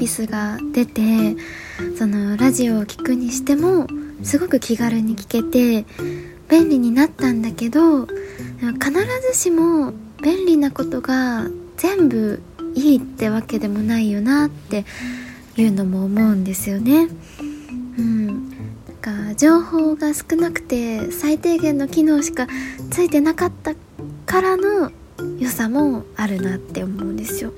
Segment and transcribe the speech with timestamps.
[0.00, 1.36] ービスが出て
[1.98, 3.86] そのラジオを聴くにしても
[4.22, 5.84] すごく気軽に聴けて
[6.48, 8.14] 便利になったんだけど必
[9.32, 12.42] ずしも便利なことが全部
[12.74, 14.86] いいってわけでもないよなって
[15.56, 17.08] いうのも思うんですよね。
[17.98, 18.36] うん、なん
[19.00, 22.46] か情報が少なくて最低限の機能しか
[22.90, 23.74] ついてなかった
[24.24, 24.92] からの
[25.38, 27.52] 良さもあるなって思うんですよ。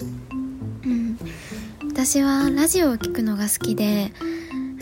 [1.92, 4.12] 私はラジオを聴くのが好きで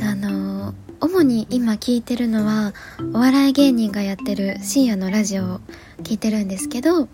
[0.01, 2.73] あの主に今聞いてるのは
[3.13, 5.61] お笑い芸人がやってる深夜のラジオを
[6.05, 7.09] 聞いてるんですけど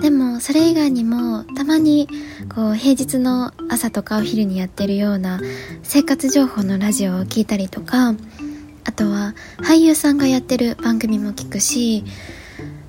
[0.00, 2.08] でもそれ以外にもたまに
[2.52, 5.40] こう平日の朝とかお昼にやってるような
[5.84, 8.14] 生活情報のラジオを聞いたりとか
[8.84, 12.02] あとは俳優さんがやってる番組も聞くし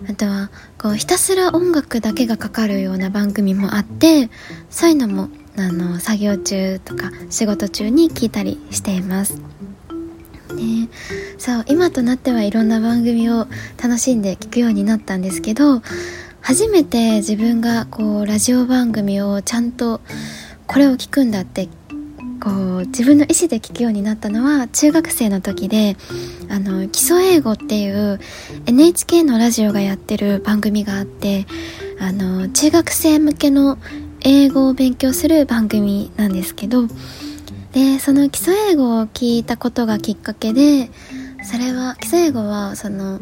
[0.10, 4.32] あとはこうひたすら音楽だけがかかるような番組もあって
[4.72, 9.42] そういうのもあの作業中とか仕事中に聞いたりしています。
[10.56, 10.90] ね、
[11.38, 13.48] そう今となってはいろんな番組を
[13.82, 15.82] 楽しんで聞くようになったんですけど
[16.42, 20.02] 初めて自分がこうラジオ番組をちゃんと
[20.68, 21.70] これを聞くんだって
[22.42, 25.96] こう自分の意思で聞くようになったのは中学生の時で
[26.50, 28.20] あの基礎英語っていう
[28.66, 31.46] NHK のラジオがやってる番組があって
[32.00, 33.78] あの中学生向けの
[34.22, 36.88] 英語を勉強する番組なんですけど
[37.74, 40.90] でその基礎英語を聞いたことがきっかけで
[41.44, 43.20] それは基礎英語はその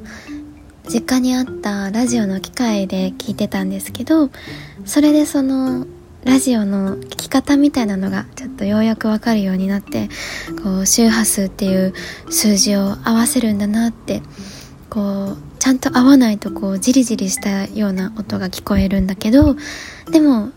[0.88, 4.30] 実家にあったラジオの機械で聞いてたんですけど
[4.86, 5.86] それでその
[6.26, 10.10] ラジオの聞き方みたいなのがちょっとようやくわかるようになって
[10.64, 11.94] こう周波数っていう
[12.30, 14.22] 数字を合わせるんだなって
[14.90, 19.56] こうちゃんと合わないとこうジリジリしたような音が聞こえるんだけど
[20.12, 20.50] でも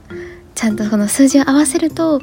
[0.54, 2.20] ちゃんとこの数字を合わせると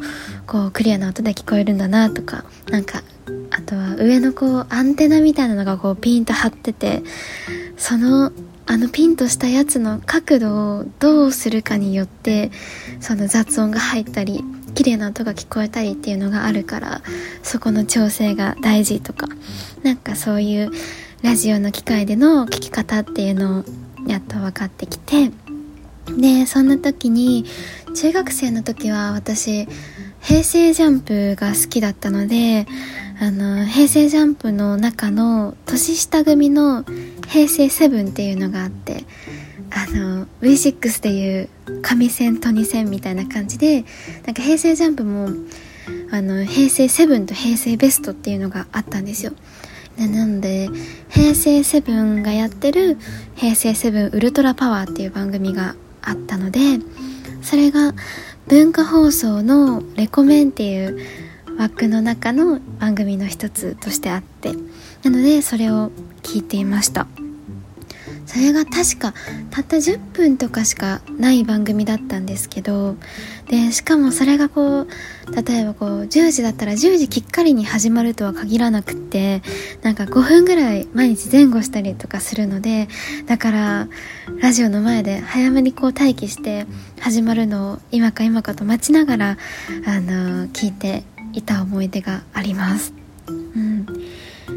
[0.48, 3.02] こうクリアな音で聞こえるんだなとかなんか
[3.52, 7.04] あとは上のこうアンテナみたいなのがこうピンと張ってて
[7.78, 8.32] その
[8.66, 12.52] あのピンとしたやつの角度をどうするかによって
[13.00, 14.44] その雑音が入ったり
[14.76, 17.02] 綺麗な音が聞こえたりっていうのがあるから
[17.42, 19.28] そこの調整が大事とか
[19.82, 20.70] なんかそういう
[21.24, 23.64] ラジオの機械での聞き方っていうのを
[24.08, 25.32] やっと分かってきて
[26.18, 27.46] でそんな時に
[27.96, 29.68] 中学生の時は私
[30.22, 32.68] 平成ジャンプが好きだったので
[33.20, 36.84] あの平成ジャンプの中の年下組の
[37.28, 39.04] 平成セブンっていうのがあって
[39.72, 41.50] あの V6 っていう
[41.82, 43.84] 神線と2線みたいな感じで
[44.26, 45.30] なんか平成ジャンプも
[46.12, 49.34] あの平成セブンと平成ベストっていうのがあったんですよ。
[49.98, 50.70] なので
[51.10, 52.98] 平成セブンがやってる
[53.36, 56.60] 平成セブンウルトラパワーっていう番組があったので
[57.42, 57.94] それが
[58.48, 61.00] 文化放送のレコメンっていう
[61.58, 64.54] 枠の中の番組の一つとしてあって
[65.04, 65.92] なのでそれを
[66.24, 67.08] 聞いていました。
[68.26, 69.14] それが確か
[69.50, 72.96] たった10分とかしかない番組だったんですけど
[73.50, 74.88] でしかもそれがこう
[75.44, 79.42] 例えばこう10時だったら10時きっかりに始まるとは限らなくって
[79.82, 82.88] なんか5分ぐらい毎日前後したりとかするので
[83.26, 83.88] だから
[84.40, 86.68] ラジオの前で早めにこう待機して
[87.00, 89.38] 始まるのを今か今かと待ちながら
[89.86, 92.94] あの聞いていた思い出があります。
[93.28, 93.86] うん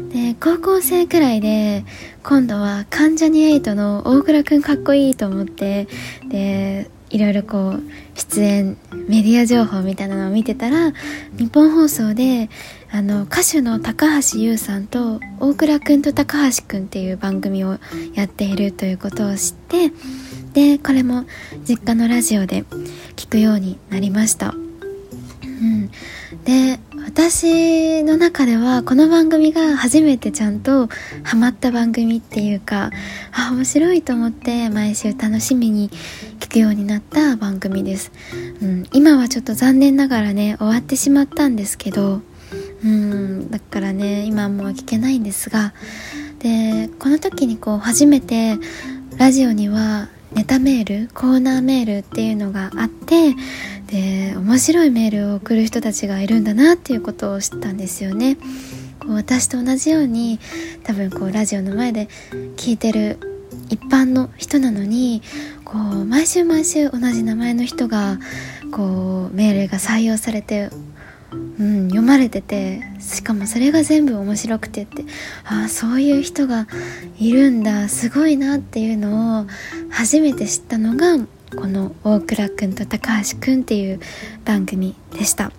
[0.09, 1.85] で高校生くらいで
[2.23, 5.87] 今度は関ジャニ∞の大倉くんかっこいいと思って
[6.29, 7.81] でいろいろこう
[8.15, 10.91] 出演メディア情報みたいなのを見てたら
[11.37, 12.49] 日本放送で
[12.91, 17.77] あの歌手の高橋優さんと大倉くんと高橋くんっていう番組を
[18.15, 19.91] やっているということを知って
[20.53, 21.25] でこれも
[21.67, 22.63] 実家のラジオで
[23.15, 24.62] 聞くようになりました。
[26.45, 30.89] で私の中ではこの番組が初めてちゃんと
[31.23, 32.91] ハマった番組っていうか
[33.31, 35.89] あ面白いと思って毎週楽しみに
[36.39, 38.11] 聞くようになった番組です、
[38.61, 42.21] うん、今はちょっと残念ながらね終わってしまったんですけど
[42.83, 45.73] うんだからね今もう聞けないんですが
[46.39, 48.57] でこの時にこう初めて
[49.17, 53.35] ラジオにはネタメールコーナーメールっていうのがあって
[53.87, 58.37] で面白いメールを送る人たちがいるんだなっていうことを知ったんですよね。
[58.99, 60.39] こう私と同じように
[60.83, 62.07] 多分こうラジオの前で
[62.55, 63.19] 聞いてる
[63.69, 65.21] 一般の人なのに
[65.65, 68.19] こう毎週毎週同じ名前の人が
[68.71, 70.69] こうメールが採用されて
[71.63, 75.05] うん、読まれててしかもそれが全部面白くてって
[75.45, 76.67] ああそういう人が
[77.17, 79.45] いるんだすごいなっていうのを
[79.89, 81.25] 初めて知ったのが
[81.55, 84.01] この大倉くんと高橋くんっていう
[84.43, 85.53] 番組でした。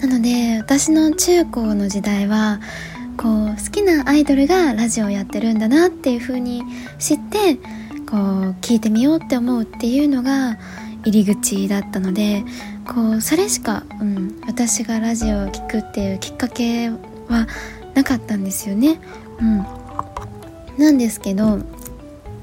[0.00, 2.58] なので私の中高の時代は
[3.18, 6.62] こう好きなアイドルがラジオをやってるんだなっていう風に
[6.98, 7.56] 知って
[8.10, 10.58] こう聞いてみようって思うっていうのが
[11.04, 12.44] 入り口だったので
[12.92, 17.46] こうそれしか、うん、私がラジオを聴くっていうきっかけは
[17.94, 19.00] なかったんですよね。
[19.40, 19.64] うん、
[20.76, 21.60] なんですけど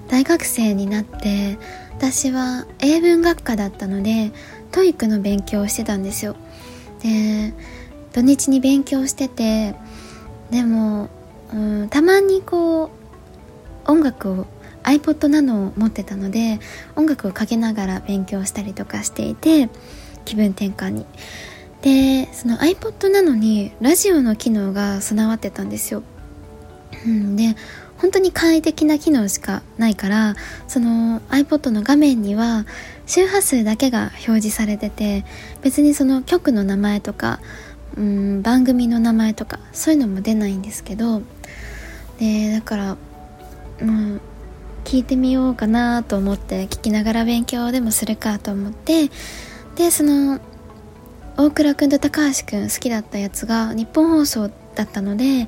[0.07, 1.57] 大学生になって
[1.97, 4.31] 私は英文学科だったので
[4.71, 6.38] TOEIC の勉強をしてたんですよ。
[7.03, 7.53] で
[8.13, 9.75] 土日に勉強してて
[10.49, 11.09] でも、
[11.51, 14.47] うん、たまにこう音楽を
[14.83, 16.61] iPod なのを持ってたので
[16.95, 19.69] 音楽をかけながら勉強したりとかしていて
[20.27, 21.06] 気分転換に。
[21.81, 26.01] でその iPod なのにラジオの機能が備わってたんですよ、
[27.06, 27.56] うん、で
[27.97, 30.35] 本当に簡易的な機能しかないから
[30.68, 32.65] その iPod の画面には
[33.06, 35.24] 周波数だけが表示されてて
[35.62, 37.39] 別にその曲の名前とか
[37.95, 41.21] うん番組の名前とかそういうのも出ないんですけど
[42.19, 42.97] でだから、
[43.81, 44.19] うん、
[44.83, 49.09] 聞いてみようかなと思って聞きながら勉強でもするかと思って
[49.77, 50.39] でその
[51.38, 55.47] 大倉くんと高橋くん好きだったやつが日本放送だったので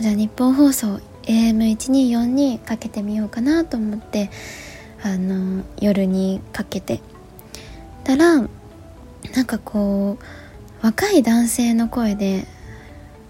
[0.00, 4.30] じゃあ日本放送 AM124 にかけてみようかなと思って
[5.04, 7.00] あの夜にかけて
[8.02, 8.48] たらなん
[9.46, 12.46] かこう若い男性の声で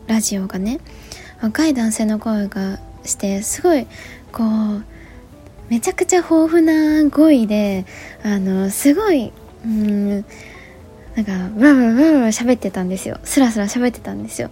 [0.07, 0.81] ラジオがね
[1.43, 3.87] 若い男性の声がしてすごい
[4.33, 4.85] こう
[5.69, 7.85] めちゃくちゃ豊富な語彙で
[8.23, 9.33] あのすごい
[9.65, 10.25] うん。
[11.17, 13.19] なんかブラブラブラブラ喋ってたんですよ。
[13.25, 14.51] スラスラ喋ってたんですよ。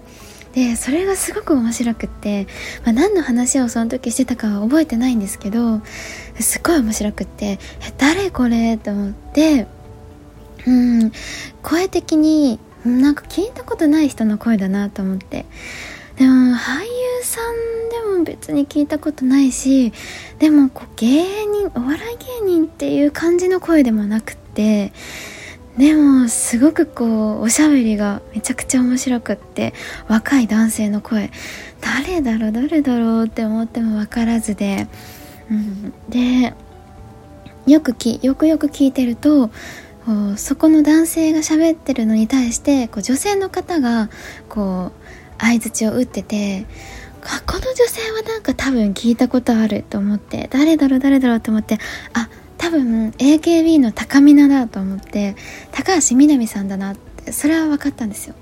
[0.54, 2.46] でそれがすごく面白くって、
[2.84, 5.80] まあ、何の話をその時してたかは覚えてないんですけど
[6.40, 7.58] すごい面白くって
[7.98, 9.66] 「誰これ?」と思って
[10.66, 11.12] うん
[11.62, 15.44] 声的になんか聞いたことない人の声だなと思って。
[16.16, 16.88] でも俳優
[17.22, 19.92] さんでも別に聞いたことないし
[20.40, 24.47] でもこう芸人お笑い芸人っていう感じの声でもなくて
[25.78, 29.72] でもすごくこうおしゃべりがめちゃくちゃ面白くって
[30.08, 31.30] 若い男性の声
[31.80, 34.88] 誰だろう誰だろうって思っても分からずで、
[35.50, 36.52] うん、で
[37.66, 39.50] よくきよくよく聞いてると
[40.04, 44.08] こうそこの男性が喋ってるのに対してこう女性の方が
[44.48, 44.92] こう
[45.40, 46.66] 相づちを打ってて
[47.46, 51.78] この女性はなんか多分聞いたことあると思って誰だろう誰だろうと思って
[52.14, 52.28] あ
[52.58, 55.36] 多分 AKB の高見菜だと思って
[55.72, 58.34] 高橋みなみさんだなってそれは分かったんですよ。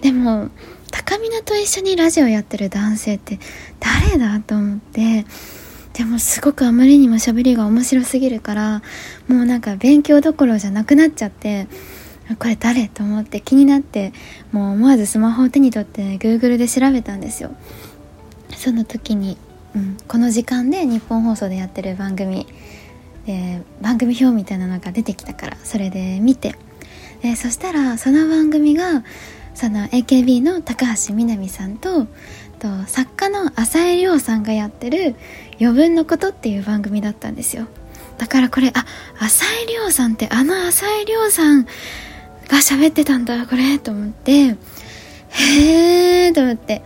[0.00, 0.48] でも
[0.90, 3.38] 高見菜と一緒にラジオやってる男性って
[3.78, 5.24] 誰だと思って
[5.92, 8.82] でもすごくあまりにも喋りが面白すぎるから
[9.28, 11.68] もうなんか勉強どころじゃなくなっちゃって
[12.38, 14.12] これ誰と思って気になって
[14.52, 17.50] もう思わずスマホを手に取って Google で調べたんですよ。
[18.56, 19.36] その時に、
[19.74, 22.46] うん、この時間で日本放送でやってる番組
[23.26, 26.54] で番組表みたいなのが出てきたからそれで見て。
[27.22, 29.04] でそしたらその番組が
[29.54, 32.06] その AKB の高橋みなみさんと
[32.58, 35.16] と作家の浅井亮さんがやってる
[35.60, 37.66] 「余分のこと」っていう番組だったんですよ。
[38.18, 38.86] だからこれあ
[39.18, 41.70] 浅井亮さんってあの浅井亮さんが
[42.58, 44.56] 喋ってたんだこれと思って。
[45.30, 46.82] へえと思って。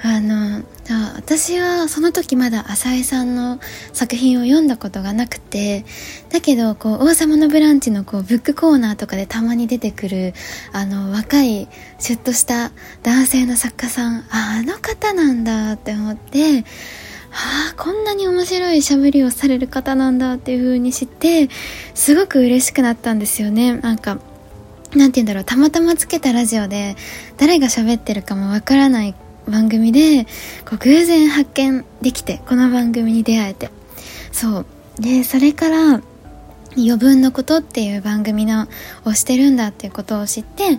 [0.00, 0.62] あの
[0.94, 3.60] 私はその時まだ浅井さんの
[3.92, 5.84] 作品を読んだことがなくて
[6.30, 10.34] だけどこう「王様のブランチ」のこうブックコーナーとかでたまに出てくる
[10.72, 11.68] あの若い
[11.98, 16.64] シュッとした男性の作家さんああの方なんだって思って
[17.30, 21.50] ああこんなに面白いしゃべりをされる方なんだっていう風に知って
[21.94, 23.76] すごく嬉しくなったんですよね。
[23.76, 24.18] なんか
[24.94, 26.96] なんて言うんだろうたまたまつけたラジオで
[27.36, 29.14] 誰が喋ってるかもわからない
[29.50, 30.24] 番組で
[30.64, 33.70] こう偶然発見できてこの番組に出会えて。
[34.32, 34.66] そう。
[35.00, 36.00] でそれから
[36.76, 38.68] 「余分のこと」っていう番組の
[39.04, 40.78] をしてるんだっていうことを知って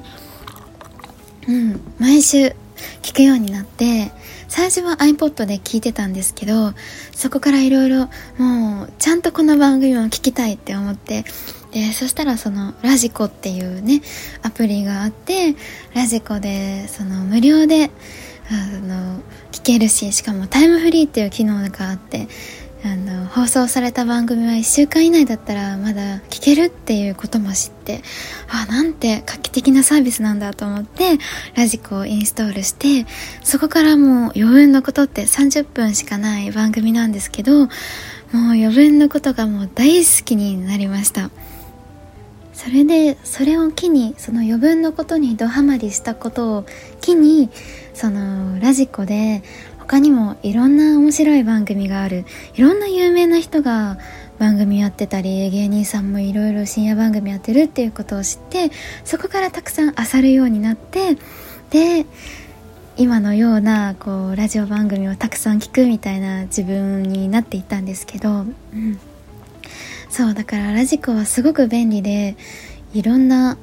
[1.47, 2.53] うん毎週
[3.01, 4.11] 聞くようになって
[4.47, 6.73] 最初は iPod で聞いてたんですけど
[7.11, 11.23] そこからいろいろもうちゃんとこの番組を聞きたいって思って
[11.71, 14.01] でそしたらそのラジコっていうね
[14.41, 15.55] アプリがあって
[15.93, 17.91] ラジコでその無料で
[18.51, 19.19] あの
[19.51, 22.27] 聞けるししかもタイムフリーっていう機能があって
[22.83, 28.01] あの放送された番組は1週間以内だったらまだ聞けるっていうことも知って
[28.47, 31.17] あなんて画期的なサービスなんだと思って
[31.55, 33.05] ラジコをインストールして
[33.43, 37.69] そこからもう余分なことって30分しかない番組なんですけどもう
[38.31, 41.31] 余分なことがもう大好きになりました。
[42.59, 46.65] それでそれを機にその余分なことにドハマりしたことを
[46.99, 47.49] 機に
[47.93, 49.43] そのラジコで
[49.77, 52.25] 他にもいろんな面白い番組がある。
[52.55, 53.97] いろんな有名な人が
[54.39, 58.71] 番組やってたり芸人さんもいろいろ深夜番組やってるっていうことを知って
[59.05, 61.15] そこからたくさん漁るようになって
[61.69, 62.05] で
[62.97, 68.41] 今のようなこうラジオ番組をたくさん聞くみたいな自分になっていったんですけど、う
[68.75, 68.99] ん、
[70.09, 72.35] そうだからラジコはすごく便利で
[72.93, 73.57] いろんな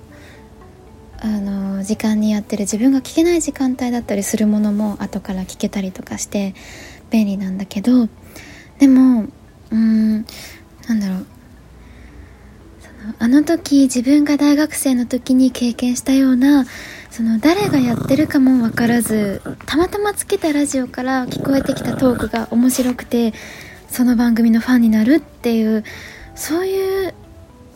[1.19, 6.55] あの時間にやってる自分が聞けない時間帯だったりするものも後から聞けたりとかして
[7.11, 8.09] 便利なんだけど
[8.79, 10.26] でもうーん
[10.88, 11.26] なんだろう。
[13.21, 16.67] あの時自分が大学生の時に経験したような
[17.11, 23.33] その誰がやってるかも分からずたまたまつけたラジオから聞こえてきたトークが面白くて
[23.88, 25.85] その番組のファンになるっていう
[26.37, 27.14] そういう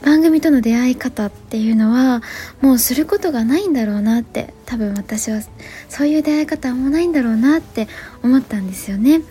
[0.03, 2.23] 番組との出会い方っていうのは
[2.61, 5.41] もうすることがないんだろうなって多分私は
[5.89, 7.89] そういう出会い方もないんだろうなって
[8.23, 9.19] 思ったんですよね。
[9.19, 9.23] っ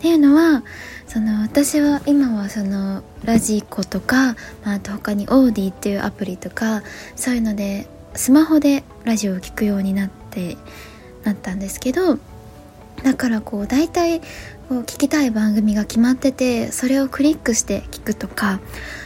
[0.00, 0.64] ていうのは
[1.06, 6.82] その私は今はそのラジコとか、まあ、あと他にオーディっていうアプリとか
[7.16, 10.56] そういうのでスマホでラジオを聴くようになって
[11.22, 12.18] なったんですけど
[13.02, 14.20] だからこう大体
[14.72, 18.58] こう聞きたい番組が決まっててそれをクリックして聞くとか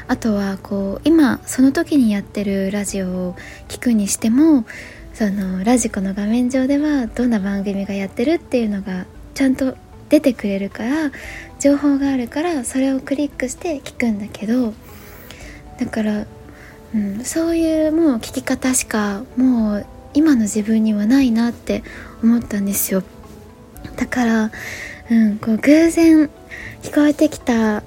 [0.07, 3.35] あとはこう今その時にやってるラジオを
[3.67, 4.65] 聞くにしても
[5.13, 9.77] そのラジコの画面上ではどんな番組がやってるっていうのがちゃんと
[10.09, 11.11] 出てくれるから
[11.59, 14.73] 情報があるからそれをクリックして聞くんだけど
[15.81, 16.27] だから
[16.95, 21.83] うん、そういうもう聞き方しかもう今の自分にはないなって
[22.23, 23.03] 思ったんですよ。
[23.97, 24.51] だから、
[25.11, 26.31] うん、こう偶然
[26.83, 27.83] 聞こえてきた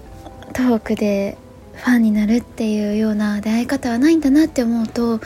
[0.54, 1.38] トークで
[1.74, 5.20] ファンになるっていうような出会い方はないんだなって思うと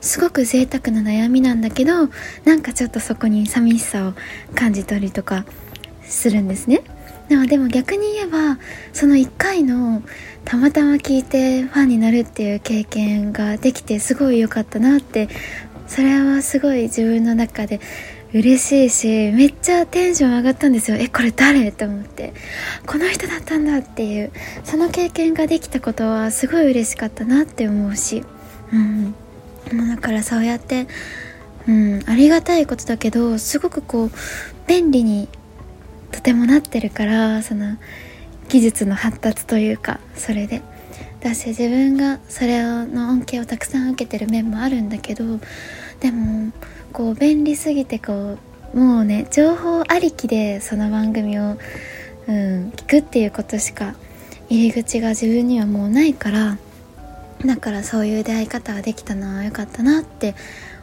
[0.00, 2.08] すごく贅沢な悩みなんだけど
[2.44, 4.14] なんかちょっとそこに寂しさを
[4.54, 5.44] 感じ取りとか
[6.02, 6.82] するんですね。
[7.28, 8.58] でもでも逆に言えば
[8.92, 10.02] その1回の
[10.44, 15.28] たまたま聞いてファンになるっていう経験ができてすごい良かったなって
[15.86, 17.80] それはすごい自分の中で
[18.32, 20.96] 嬉しいしめっちゃテンション上がったんですよ。
[20.98, 21.72] えこれ誰？
[21.72, 22.32] と思って。
[22.86, 24.30] この人だったんだっていう。
[24.64, 28.24] その経験ができたことはすごい嬉しかったなって思うし。
[28.72, 29.14] うん。
[29.88, 30.86] だからそうやって
[31.68, 34.10] うんありがたいことだけどすごくこう
[34.66, 35.28] 便利に
[36.10, 37.76] とてもなってるからその
[38.48, 40.62] 技術の発達というかそれで。
[41.20, 45.38] だし自分がそれの恩恵をたくさん受けてる面もあるんだけど
[46.00, 46.50] でも
[46.92, 48.38] こう便利すぎてこ
[48.74, 51.58] うもうね情報ありきでその番組を、
[52.28, 53.94] うん、聞くっていうことしか
[54.48, 56.58] 入り口が自分にはもうないから
[57.44, 60.34] だからそういう出会い方ができたのは良かったなって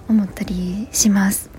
[0.09, 1.49] 思ったりします。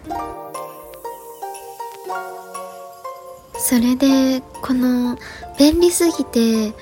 [3.61, 5.19] それでこの
[5.59, 6.73] 便利すぎて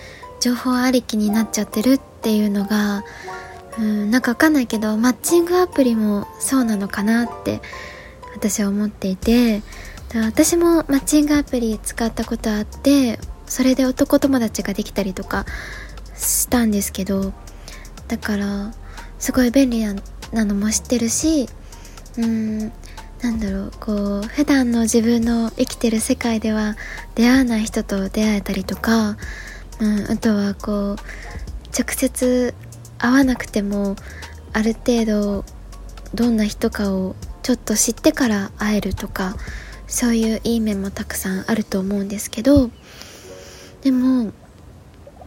[0.40, 3.02] 情報ありきになっちゃってるっていうのが
[3.78, 7.60] うんなんかわかんないけどマッチングアプリもそうなのかなって
[8.34, 9.62] 私は思っていて
[10.14, 15.44] 私もマッチングアプリ使ったことあってそれで男友達ができたりとか
[16.16, 17.32] したんですけど
[18.08, 18.72] だから
[19.18, 19.84] すごい便利
[20.32, 21.48] なのも知ってるし
[22.18, 22.72] うん
[23.22, 26.76] なんだろうこう普段の自分の生きてる世界では
[27.14, 29.16] 出会わない人と出会えたりとか、
[29.80, 30.96] うん、あとはこう
[31.76, 32.54] 直接
[32.98, 33.96] 会わなくても
[34.52, 35.44] ある程度
[36.14, 39.36] どんな人かをちょっと知ってから会えるとか
[39.86, 42.70] そういういい面もたくさんあると思うんですけど
[43.82, 44.32] でも、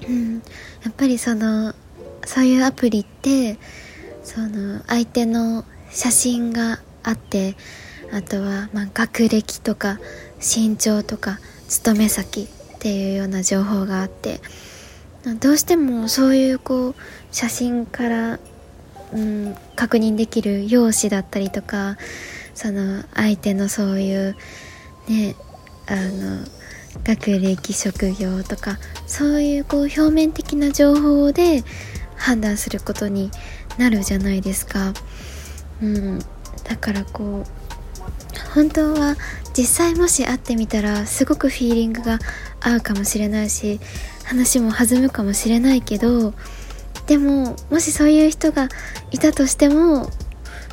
[0.08, 0.36] うん、
[0.84, 1.74] やっぱりその
[2.26, 3.58] そういうアプリって
[4.24, 7.56] その相手の写真があって
[8.12, 10.00] あとは、ま、学歴とか
[10.40, 14.42] 身長とか勤め先っていうような情報があって
[15.40, 16.96] どうしてもそういうこう
[17.32, 18.40] 写真から、
[19.14, 21.98] うん、確認できる容姿だったりとか
[22.54, 24.36] その相手のそういう
[25.08, 25.36] ね
[25.88, 26.46] あの
[27.04, 31.64] 学歴職業とかそういうこう表面的な情報で
[32.16, 33.32] 判断することに
[33.78, 34.94] なるじゃないですか。
[35.82, 36.20] うん、
[36.66, 37.59] だからこう
[38.54, 39.16] 本当は
[39.56, 42.20] 実際もし会ってみたらすごくフィーリングが
[42.62, 43.80] 合うかもしれないし
[44.26, 46.34] 話も弾むかもしれないけど
[47.08, 48.70] でももしそういう人が
[49.12, 50.10] いたとしても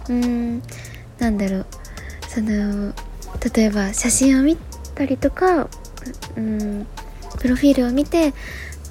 [0.09, 0.63] うん
[1.19, 1.67] なんだろう。
[2.29, 2.93] その
[3.55, 4.57] 例えば写真を見
[4.95, 5.69] たりとか
[6.37, 6.87] うん
[7.39, 8.35] プロフィールを見て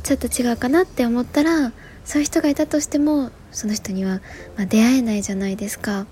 [0.03, 1.71] ちょっと違うかなって思ったら
[2.03, 4.21] そういう人がいたとしてもその人には、
[4.57, 6.05] まあ、出会えないじゃないですか。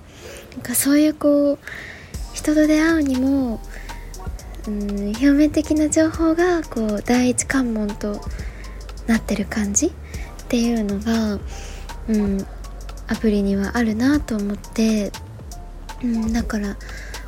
[0.53, 1.59] なんかそういうこう
[2.33, 3.59] 人と出会うにも
[4.67, 8.21] うん表面的な情報がこう第一関門と
[9.07, 9.91] なってる感じっ
[10.47, 11.39] ていうのが、
[12.07, 12.45] うん、
[13.07, 15.11] アプリにはあるなと思って、
[16.01, 16.77] うん、だから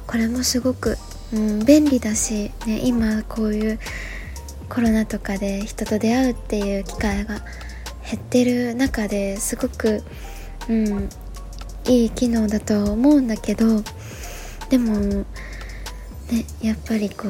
[0.07, 0.97] これもすごく、
[1.33, 3.79] うん、便利だし、ね、今こういう
[4.69, 7.39] コロナとかで人と出会うっていう機会が
[8.09, 10.03] 減ってる中ですごく、
[10.69, 11.09] うん、
[11.87, 13.83] いい機能だと思うんだけど
[14.69, 15.25] でも、ね、
[16.61, 17.27] やっぱりこ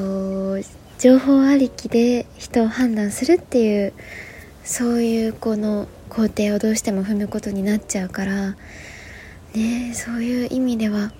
[0.54, 0.62] う
[0.98, 3.92] 情報ありきで人を判断するっていう
[4.64, 8.56] そういうこの工程をどうしても踏むことになっちゃうから
[9.54, 11.12] ねそういう意味では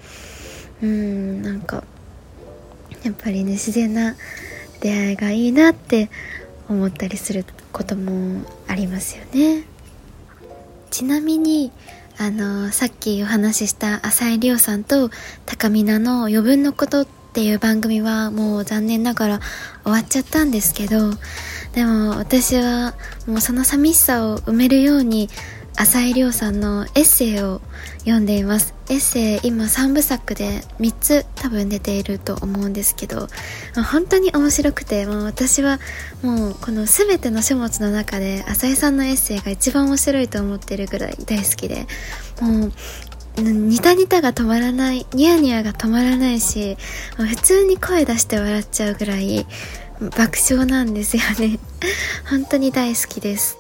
[0.83, 1.85] うんなんか
[3.05, 4.17] やっぱりね自然な
[4.81, 6.11] 出会いがいいなって
[6.69, 9.65] 思ったりすることもありますよね。
[10.91, 11.73] ちなみに
[12.19, 15.11] あのさっきお話しした浅井亮さんと
[15.45, 19.41] 高見菜の余分のことっていう番組はもう残念ながら
[19.83, 21.11] 終わっちゃったんですけど
[21.75, 22.95] でも私は
[23.27, 25.29] もうその寂しさを埋めるように
[25.77, 27.61] 浅井亮さんのエッセイを
[28.01, 28.75] 読んでいます。
[28.89, 33.27] エッセイ今3部作で3つ多分出ていると思うんですけど
[33.91, 35.81] 本当に面白くてもう私は
[36.23, 41.87] もうこの全ての書物の中で浅井さんのエッセイが一番面白いと思ってるぐらい大好きで
[42.41, 42.73] もう
[43.43, 46.77] ニタニタが止まらないニヤニヤが止まらないし
[47.17, 49.47] 普通に声出して笑っちゃうぐらい
[50.01, 51.59] 爆笑なんですよね。
[52.29, 53.57] 本当に大好きです。